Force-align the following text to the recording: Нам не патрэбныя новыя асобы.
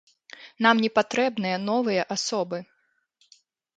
Нам 0.65 0.75
не 0.85 0.89
патрэбныя 0.95 1.57
новыя 1.67 2.07
асобы. 2.17 2.57